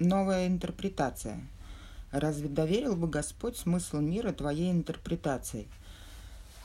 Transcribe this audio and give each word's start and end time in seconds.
Новая 0.00 0.48
интерпретация. 0.48 1.40
Разве 2.10 2.48
доверил 2.48 2.96
бы 2.96 3.06
Господь 3.06 3.56
смысл 3.56 3.98
мира 3.98 4.32
твоей 4.32 4.72
интерпретации? 4.72 5.68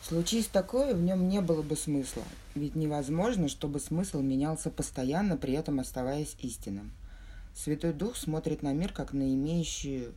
Случись 0.01 0.47
такое, 0.47 0.95
в 0.95 1.01
нем 1.03 1.29
не 1.29 1.39
было 1.39 1.61
бы 1.61 1.75
смысла, 1.75 2.23
ведь 2.55 2.75
невозможно, 2.75 3.47
чтобы 3.47 3.79
смысл 3.79 4.21
менялся 4.21 4.71
постоянно, 4.71 5.37
при 5.37 5.53
этом 5.53 5.79
оставаясь 5.79 6.35
истинным. 6.39 6.91
Святой 7.53 7.93
Дух 7.93 8.15
смотрит 8.15 8.63
на 8.63 8.73
мир 8.73 8.93
как 8.93 9.13
на 9.13 9.31
имеющую, 9.35 10.15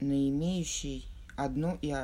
на 0.00 0.28
имеющий 0.28 1.06
одну 1.36 1.78
и 1.80 1.94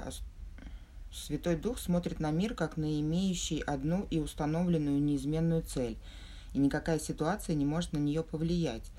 Святой 1.13 1.57
Дух 1.57 1.79
смотрит 1.79 2.19
на 2.19 2.31
мир 2.31 2.55
как 2.55 2.79
на 2.79 2.99
имеющий 3.01 3.61
одну 3.61 4.07
и 4.11 4.19
установленную 4.19 5.03
неизменную 5.03 5.63
цель, 5.63 5.99
и 6.55 6.59
никакая 6.59 6.99
ситуация 6.99 7.55
не 7.57 7.67
может 7.67 7.93
на 7.93 7.99
нее 7.99 8.23
повлиять. 8.23 8.91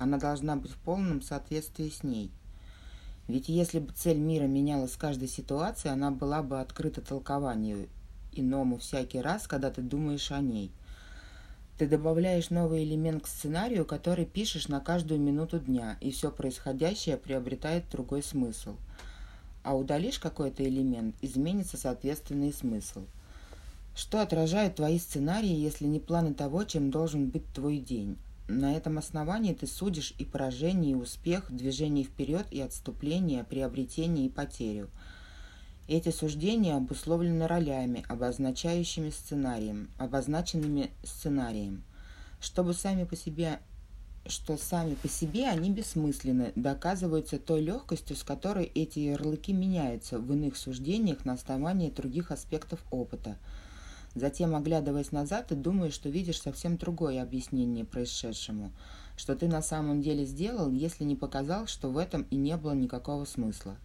Она 0.00 0.16
должна 0.16 0.56
быть 0.56 0.70
в 0.70 0.78
полном 0.78 1.20
соответствии 1.20 1.90
с 1.90 2.02
ней. 2.02 2.32
Ведь 3.28 3.50
если 3.50 3.80
бы 3.80 3.92
цель 3.92 4.16
мира 4.16 4.44
менялась 4.44 4.92
в 4.92 4.98
каждой 4.98 5.28
ситуации, 5.28 5.90
она 5.90 6.10
была 6.10 6.42
бы 6.42 6.58
открыта 6.58 7.02
толкованию 7.02 7.86
иному 8.32 8.78
всякий 8.78 9.20
раз, 9.20 9.46
когда 9.46 9.70
ты 9.70 9.82
думаешь 9.82 10.32
о 10.32 10.40
ней. 10.40 10.72
Ты 11.76 11.86
добавляешь 11.86 12.48
новый 12.48 12.82
элемент 12.82 13.24
к 13.24 13.26
сценарию, 13.26 13.84
который 13.84 14.24
пишешь 14.24 14.68
на 14.68 14.80
каждую 14.80 15.20
минуту 15.20 15.58
дня, 15.58 15.98
и 16.00 16.10
все 16.10 16.30
происходящее 16.30 17.18
приобретает 17.18 17.90
другой 17.90 18.22
смысл. 18.22 18.76
А 19.62 19.76
удалишь 19.76 20.18
какой-то 20.18 20.64
элемент, 20.64 21.14
изменится 21.20 21.76
соответственный 21.76 22.54
смысл. 22.54 23.04
Что 23.94 24.22
отражают 24.22 24.76
твои 24.76 24.98
сценарии, 24.98 25.52
если 25.52 25.84
не 25.84 26.00
планы 26.00 26.32
того, 26.32 26.64
чем 26.64 26.90
должен 26.90 27.28
быть 27.28 27.44
твой 27.52 27.76
день? 27.76 28.16
На 28.52 28.76
этом 28.76 28.98
основании 28.98 29.54
ты 29.54 29.68
судишь 29.68 30.12
и 30.18 30.24
поражение, 30.24 30.90
и 30.90 30.96
успех, 30.96 31.44
движение 31.54 32.02
вперед 32.02 32.48
и 32.50 32.60
отступление, 32.60 33.44
приобретение 33.44 34.26
и 34.26 34.28
потерю. 34.28 34.90
Эти 35.86 36.08
суждения 36.10 36.74
обусловлены 36.74 37.46
ролями, 37.46 38.04
обозначающими 38.08 39.10
сценарием, 39.10 39.88
обозначенными 39.98 40.90
сценарием. 41.04 41.84
Чтобы 42.40 42.74
сами 42.74 43.04
по 43.04 43.14
себе 43.14 43.60
что 44.26 44.58
сами 44.58 44.96
по 44.96 45.08
себе 45.08 45.48
они 45.48 45.70
бессмысленны, 45.70 46.52
доказываются 46.54 47.38
той 47.38 47.62
легкостью, 47.62 48.16
с 48.16 48.22
которой 48.22 48.64
эти 48.64 48.98
ярлыки 48.98 49.52
меняются 49.52 50.18
в 50.18 50.30
иных 50.32 50.56
суждениях 50.56 51.24
на 51.24 51.34
основании 51.34 51.88
других 51.88 52.32
аспектов 52.32 52.84
опыта– 52.90 53.38
Затем, 54.14 54.56
оглядываясь 54.56 55.12
назад, 55.12 55.48
ты 55.48 55.54
думаешь, 55.54 55.94
что 55.94 56.08
видишь 56.08 56.40
совсем 56.40 56.76
другое 56.76 57.22
объяснение 57.22 57.84
происшедшему, 57.84 58.72
что 59.16 59.36
ты 59.36 59.46
на 59.46 59.62
самом 59.62 60.02
деле 60.02 60.24
сделал, 60.24 60.70
если 60.72 61.04
не 61.04 61.14
показал, 61.14 61.66
что 61.68 61.90
в 61.90 61.96
этом 61.96 62.22
и 62.30 62.36
не 62.36 62.56
было 62.56 62.72
никакого 62.72 63.24
смысла. 63.24 63.76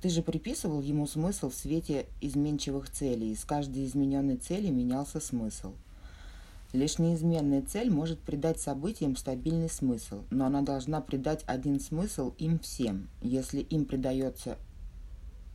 Ты 0.00 0.10
же 0.10 0.22
приписывал 0.22 0.80
ему 0.80 1.08
смысл 1.08 1.50
в 1.50 1.54
свете 1.54 2.06
изменчивых 2.20 2.88
целей, 2.88 3.32
и 3.32 3.36
с 3.36 3.44
каждой 3.44 3.84
измененной 3.86 4.36
цели 4.36 4.68
менялся 4.68 5.18
смысл. 5.18 5.72
Лишь 6.72 6.98
неизменная 6.98 7.62
цель 7.62 7.90
может 7.90 8.20
придать 8.20 8.60
событиям 8.60 9.16
стабильный 9.16 9.70
смысл, 9.70 10.22
но 10.30 10.46
она 10.46 10.62
должна 10.62 11.00
придать 11.00 11.42
один 11.46 11.80
смысл 11.80 12.34
им 12.38 12.60
всем. 12.60 13.08
Если 13.22 13.60
им 13.62 13.86
придается 13.86 14.58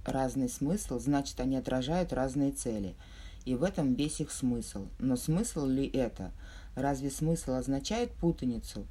разный 0.06 0.50
смысл, 0.50 1.00
значит 1.00 1.40
они 1.40 1.56
отражают 1.56 2.12
разные 2.12 2.52
цели– 2.52 2.96
и 3.46 3.56
в 3.56 3.64
этом 3.64 3.94
весь 3.94 4.22
их 4.22 4.32
смысл. 4.32 4.88
Но 5.00 5.16
смысл 5.16 5.66
ли 5.66 5.88
это? 5.88 6.32
Разве 6.76 7.10
смысл 7.10 7.54
означает 7.54 8.12
путаницу? 8.12 8.86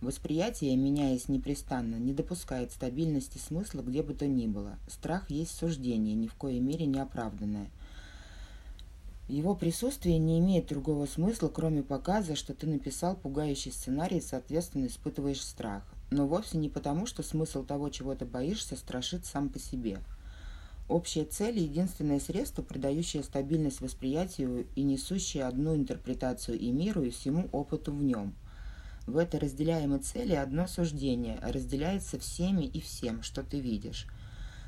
Восприятие, 0.00 0.76
меняясь 0.76 1.28
непрестанно, 1.28 1.96
не 1.96 2.12
допускает 2.12 2.72
стабильности 2.72 3.38
смысла 3.38 3.80
где 3.80 4.02
бы 4.02 4.14
то 4.14 4.26
ни 4.26 4.46
было. 4.46 4.76
Страх 4.88 5.30
есть 5.30 5.56
суждение, 5.56 6.14
ни 6.14 6.26
в 6.26 6.34
коей 6.34 6.60
мере 6.60 6.86
не 6.86 6.98
оправданное. 6.98 7.70
Его 9.28 9.54
присутствие 9.54 10.18
не 10.18 10.38
имеет 10.38 10.66
другого 10.66 11.06
смысла, 11.06 11.48
кроме 11.48 11.82
показа, 11.82 12.36
что 12.36 12.52
ты 12.52 12.66
написал 12.66 13.16
пугающий 13.16 13.72
сценарий 13.72 14.18
и, 14.18 14.20
соответственно, 14.20 14.86
испытываешь 14.86 15.40
страх. 15.40 15.82
Но 16.10 16.26
вовсе 16.26 16.58
не 16.58 16.68
потому, 16.68 17.06
что 17.06 17.22
смысл 17.22 17.64
того, 17.64 17.88
чего 17.88 18.14
ты 18.14 18.26
боишься, 18.26 18.76
страшит 18.76 19.24
сам 19.24 19.48
по 19.48 19.58
себе– 19.58 19.98
Общая 20.86 21.24
цель– 21.24 21.58
единственное 21.60 22.20
средство, 22.20 22.62
придающее 22.62 23.22
стабильность 23.22 23.80
восприятию 23.80 24.66
и 24.74 24.82
несущее 24.82 25.44
одну 25.44 25.74
интерпретацию 25.74 26.58
и 26.58 26.70
миру, 26.70 27.02
и 27.02 27.10
всему 27.10 27.48
опыту 27.52 27.90
в 27.90 28.02
нем. 28.02 28.34
В 29.06 29.16
этой 29.16 29.40
разделяемой 29.40 30.00
цели 30.00 30.34
одно 30.34 30.66
суждение 30.66 31.38
разделяется 31.42 32.18
всеми 32.18 32.64
и 32.64 32.82
всем, 32.82 33.22
что 33.22 33.42
ты 33.42 33.60
видишь. 33.60 34.06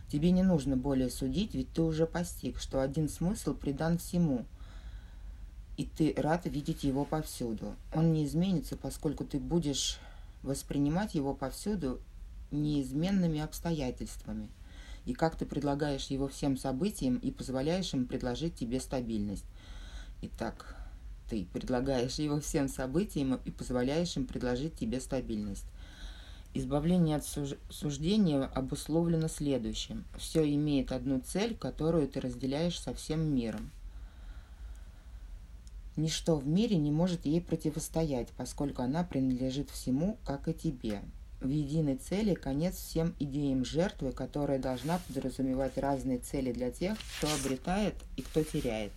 Тебе 0.09 0.31
не 0.31 0.43
нужно 0.43 0.77
более 0.78 1.10
судить, 1.10 1.54
ведь 1.54 1.72
ты 1.75 1.82
уже 1.82 2.06
постиг, 2.06 2.60
что 2.60 2.81
один 2.81 3.10
смысл 3.10 3.53
придан 3.53 3.98
всему, 3.98 4.47
и 5.77 5.84
ты 5.84 6.15
рад 6.16 6.47
видеть 6.47 6.84
его 6.84 7.04
повсюду. 7.04 7.75
Он 7.93 8.15
не 8.15 8.25
изменится, 8.25 8.78
поскольку 8.78 9.25
ты 9.25 9.38
будешь 9.38 9.98
воспринимать 10.43 11.15
его 11.15 11.34
повсюду 11.34 12.00
неизменными 12.50 13.41
обстоятельствами– 13.41 14.48
и 15.06 15.14
как 15.14 15.36
ты 15.36 15.46
предлагаешь 15.46 16.08
его 16.08 16.28
всем 16.28 16.56
событиям 16.56 17.16
и 17.16 17.30
позволяешь 17.30 17.94
им 17.94 18.06
предложить 18.06 18.56
тебе 18.56 18.80
стабильность. 18.80 19.46
Итак, 20.20 20.76
ты 21.30 21.46
предлагаешь 21.46 22.16
его 22.16 22.40
всем 22.40 22.68
событиям 22.68 23.40
и 23.44 23.50
позволяешь 23.50 24.16
им 24.16 24.26
предложить 24.26 24.74
тебе 24.74 25.00
стабильность. 25.00 25.66
Избавление 26.54 27.16
от 27.16 27.24
суждения 27.70 28.44
обусловлено 28.44 29.28
следующим. 29.28 30.04
Все 30.16 30.42
имеет 30.54 30.90
одну 30.90 31.20
цель, 31.20 31.56
которую 31.56 32.08
ты 32.08 32.20
разделяешь 32.20 32.80
со 32.80 32.94
всем 32.94 33.20
миром. 33.34 33.70
Ничто 35.96 36.36
в 36.36 36.46
мире 36.46 36.76
не 36.76 36.90
может 36.90 37.26
ей 37.26 37.40
противостоять, 37.40 38.28
поскольку 38.36 38.82
она 38.82 39.04
принадлежит 39.04 39.70
всему, 39.70 40.18
как 40.24 40.48
и 40.48 40.54
тебе 40.54 41.02
в 41.41 41.48
единой 41.48 41.97
цели 41.97 42.34
конец 42.34 42.76
всем 42.76 43.14
идеям 43.19 43.64
жертвы, 43.64 44.12
которая 44.12 44.58
должна 44.58 45.00
подразумевать 45.06 45.76
разные 45.76 46.19
цели 46.19 46.50
для 46.52 46.70
тех, 46.70 46.97
кто 47.19 47.28
обретает 47.34 47.94
и 48.16 48.22
кто 48.22 48.42
теряет. 48.42 48.92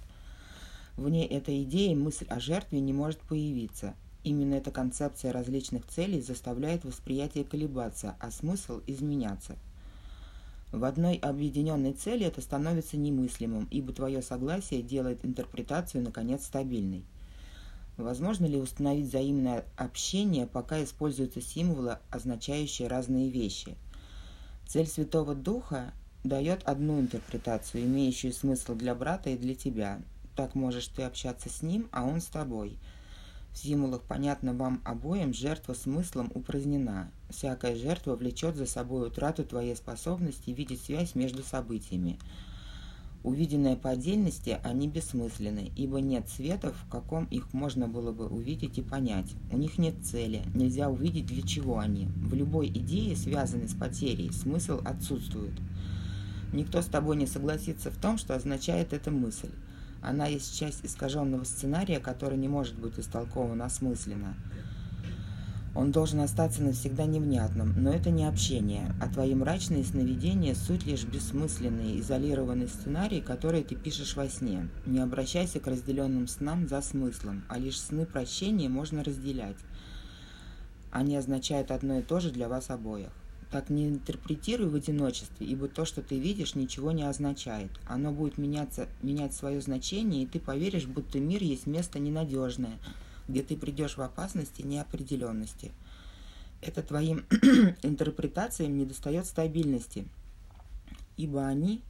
Вне 0.96 1.26
этой 1.28 1.64
идеи 1.64 1.94
мысль 1.94 2.26
о 2.30 2.40
жертве 2.40 2.80
не 2.80 2.94
может 2.94 3.20
появиться. 3.20 3.94
Именно 4.24 4.56
эта 4.56 4.72
концепция 4.72 5.32
различных 5.32 5.86
целей 5.88 6.22
заставляет 6.22 6.84
восприятие 6.86 7.44
колебаться, 7.44 8.16
а 8.20 8.32
смысл 8.32 8.82
изменяться. 8.88 9.56
В 10.72 10.84
одной 10.84 11.16
объединенной 11.16 11.94
цели 11.94 12.26
это 12.26 12.42
становится 12.42 12.96
немыслимым, 12.96 13.68
ибо 13.72 13.92
твое 13.92 14.22
согласие 14.22 14.82
делает 14.82 15.26
интерпретацию, 15.26 16.04
наконец, 16.04 16.46
стабильной. 16.46 17.04
Возможно 18.00 18.46
ли 18.46 18.56
установить 18.56 19.08
взаимное 19.08 19.66
общение, 19.76 20.48
пока 20.48 20.82
используются 20.82 21.42
символы, 21.42 21.98
означающие 22.10 22.88
разные 22.88 23.30
вещи? 23.30 23.76
Цель 24.66 24.88
Святого 24.88 25.36
Духа 25.36 25.92
дает 26.24 26.64
одну 26.64 27.02
интерпретацию, 27.02 27.84
имеющую 27.84 28.32
смысл 28.32 28.76
для 28.76 28.96
брата 28.96 29.32
и 29.32 29.38
для 29.38 29.54
тебя. 29.54 30.02
Так 30.38 30.56
можешь 30.56 30.88
ты 30.88 31.04
общаться 31.04 31.50
с 31.50 31.62
ним, 31.62 31.90
а 31.92 32.06
он 32.06 32.22
с 32.22 32.28
тобой. 32.28 32.80
В 33.52 33.58
символах, 33.58 34.04
понятно 34.04 34.54
вам 34.54 34.82
обоим, 34.86 35.34
жертва 35.34 35.74
смыслом 35.74 36.32
упразднена. 36.34 37.12
Всякая 37.30 37.76
жертва 37.76 38.16
влечет 38.16 38.56
за 38.56 38.66
собой 38.66 39.10
утрату 39.10 39.44
твоей 39.44 39.76
способности 39.76 40.52
видеть 40.52 40.82
связь 40.84 41.16
между 41.16 41.44
событиями– 41.44 42.18
Увиденные 43.22 43.76
по 43.76 43.90
отдельности, 43.90 44.58
они 44.64 44.88
бессмысленны, 44.88 45.72
ибо 45.76 46.00
нет 46.00 46.30
цветов, 46.30 46.74
в 46.86 46.90
каком 46.90 47.26
их 47.26 47.52
можно 47.52 47.88
было 47.88 48.14
бы 48.14 48.28
увидеть 48.28 48.78
и 48.78 48.82
понять. 48.82 49.34
У 49.52 49.58
них 49.58 49.78
нет 49.78 49.96
цели, 50.04 50.42
нельзя 50.54 50.90
увидеть, 50.90 51.26
для 51.26 51.42
чего 51.42 51.80
они. 51.80 52.08
В 52.16 52.34
любой 52.34 52.68
идее, 52.68 53.18
связанной 53.18 53.68
с 53.68 53.74
потерей, 53.74 54.32
смысл 54.32 54.80
отсутствует. 54.86 55.54
Никто 56.54 56.82
с 56.82 56.86
тобой 56.86 57.18
не 57.18 57.28
согласится 57.28 57.92
в 57.92 57.98
том, 57.98 58.18
что 58.18 58.36
означает 58.36 58.94
эта 58.94 59.12
мысль. 59.12 59.52
Она 60.02 60.28
есть 60.28 60.58
часть 60.58 60.86
искаженного 60.86 61.44
сценария, 61.44 62.00
который 62.00 62.38
не 62.38 62.48
может 62.48 62.80
быть 62.80 62.98
истолкован 62.98 63.62
осмысленно– 63.62 64.36
он 65.76 65.92
должен 65.92 66.20
остаться 66.22 66.64
навсегда 66.64 67.06
невнятным, 67.06 67.74
но 67.78 67.92
это 67.92 68.10
не 68.10 68.26
общение, 68.26 68.92
а 69.00 69.08
твои 69.08 69.36
мрачные 69.36 69.84
сновидения– 69.84 70.54
суть 70.56 70.86
лишь 70.86 71.06
бессмысленный, 71.06 72.00
изолированный 72.00 72.68
сценарий, 72.68 73.22
который 73.22 73.64
ты 73.64 73.76
пишешь 73.76 74.16
во 74.16 74.28
сне. 74.28 74.68
Не 74.88 75.00
обращайся 75.00 75.60
к 75.60 75.68
разделенным 75.68 76.28
снам 76.28 76.68
за 76.68 76.82
смыслом, 76.82 77.44
а 77.50 77.60
лишь 77.60 77.80
сны 77.80 78.08
прощения 78.08 78.68
можно 78.68 79.04
разделять. 79.04 79.58
Они 80.92 81.16
означают 81.16 81.70
одно 81.70 82.00
и 82.00 82.04
то 82.04 82.20
же 82.20 82.32
для 82.32 82.50
вас 82.50 82.72
обоих. 82.72 83.12
Так 83.52 83.70
не 83.70 83.90
интерпретируй 83.90 84.70
в 84.70 84.76
одиночестве, 84.76 85.46
ибо 85.46 85.68
то, 85.68 85.86
что 85.86 86.02
ты 86.02 86.20
видишь, 86.20 86.56
ничего 86.56 86.92
не 86.92 87.04
означает. 87.04 87.72
Оно 87.88 88.12
будет 88.12 88.40
меняться, 88.40 88.88
менять 89.04 89.34
свое 89.34 89.62
значение, 89.62 90.24
и 90.24 90.28
ты 90.28 90.40
поверишь, 90.40 90.88
будто 90.88 91.20
мир 91.20 91.44
есть 91.44 91.68
место 91.68 92.00
ненадежное– 92.00 92.80
где 93.30 93.44
ты 93.44 93.56
придешь 93.56 93.96
в 93.96 94.02
опасности 94.02 94.64
неопределенности. 94.64 95.72
Это 96.62 96.82
твоим 96.82 97.26
интерпретациям 97.84 98.78
недостает 98.78 99.26
стабильности, 99.28 100.06
ибо 101.16 101.46
они 101.46 101.82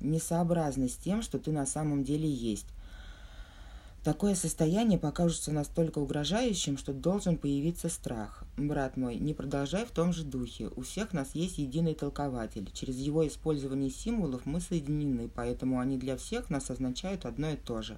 несообразны 0.00 0.88
с 0.88 0.96
тем, 0.96 1.22
что 1.22 1.38
ты 1.38 1.52
на 1.52 1.64
самом 1.64 2.04
деле 2.04 2.28
есть. 2.28 2.66
Такое 4.04 4.34
состояние 4.34 4.98
покажется 4.98 5.52
настолько 5.52 6.00
угрожающим, 6.00 6.76
что 6.76 6.92
должен 6.92 7.38
появиться 7.38 7.88
страх. 7.88 8.42
Брат 8.56 8.96
мой, 8.96 9.14
не 9.14 9.32
продолжай 9.32 9.86
в 9.86 9.92
том 9.92 10.12
же 10.12 10.24
духе. 10.24 10.70
У 10.74 10.82
всех 10.82 11.12
нас 11.12 11.36
есть 11.36 11.58
единый 11.58 11.94
толкователь. 11.94 12.68
Через 12.72 12.96
его 12.96 13.24
использование 13.26 13.90
символов 13.90 14.44
мы 14.44 14.60
соединены, 14.60 15.28
поэтому 15.28 15.78
они 15.78 15.98
для 15.98 16.16
всех 16.16 16.50
нас 16.50 16.68
означают 16.68 17.26
одно 17.26 17.50
и 17.50 17.56
то 17.56 17.80
же. 17.80 17.96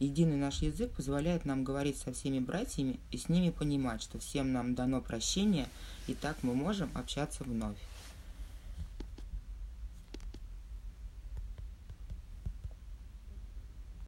Единый 0.00 0.36
наш 0.36 0.62
язык 0.62 0.92
позволяет 0.92 1.44
нам 1.44 1.64
говорить 1.64 1.98
со 1.98 2.12
всеми 2.12 2.38
братьями 2.38 3.00
и 3.10 3.18
с 3.18 3.28
ними 3.28 3.50
понимать, 3.50 4.00
что 4.00 4.18
всем 4.18 4.52
нам 4.52 4.74
дано 4.74 5.00
прощение, 5.00 5.66
и 6.06 6.14
так 6.14 6.36
мы 6.42 6.54
можем 6.54 6.90
общаться 6.94 7.42
вновь. 7.42 7.78